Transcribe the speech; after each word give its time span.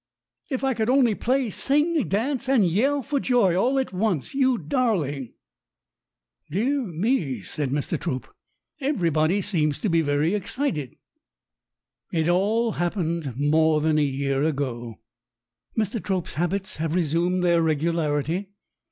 "If 0.49 0.63
I 0.63 0.73
could 0.73 0.89
only 0.89 1.13
play, 1.13 1.51
sing, 1.51 2.07
dance, 2.07 2.49
and 2.49 2.65
yell 2.65 3.03
for 3.03 3.19
joy 3.19 3.55
all 3.55 3.77
at 3.77 3.93
once, 3.93 4.33
you 4.33 4.57
darling!" 4.57 5.35
"Dear 6.49 6.81
me," 6.85 7.41
said 7.43 7.69
Mr. 7.69 7.99
Trope, 7.99 8.27
"everybody 8.79 9.43
seems 9.43 9.79
to 9.81 9.89
be 9.89 10.01
very 10.01 10.33
excited." 10.33 10.95
It 12.11 12.27
all 12.27 12.71
happened 12.71 13.37
more 13.37 13.79
than 13.79 13.99
a 13.99 14.03
year 14.03 14.41
ago. 14.43 15.01
Mr. 15.77 16.03
Trope's 16.03 16.33
habits 16.33 16.77
have 16.77 16.95
resumed 16.95 17.43
their 17.43 17.61
regularity. 17.61 18.49